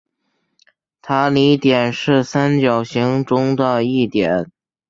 [0.99, 4.49] 塔里点是三角形中的一点。